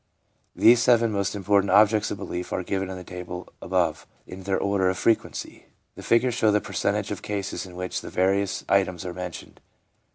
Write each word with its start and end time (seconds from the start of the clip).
These 0.55 0.81
seven 0.81 1.11
most 1.11 1.35
important 1.35 1.69
objects 1.69 2.09
of 2.09 2.17
belief 2.17 2.51
are 2.51 2.63
given 2.63 2.89
in 2.89 2.97
the 2.97 3.03
table 3.03 3.53
above 3.61 4.07
in 4.25 4.41
their 4.45 4.57
order 4.59 4.89
of 4.89 4.97
frequency. 4.97 5.67
The 5.93 6.01
figures 6.01 6.33
show 6.33 6.49
the 6.51 6.59
percentage 6.59 7.11
of 7.11 7.21
cases 7.21 7.67
in 7.67 7.75
which 7.75 8.01
the 8.01 8.09
various 8.09 8.65
items 8.67 9.05
are 9.05 9.13
mentioned. 9.13 9.61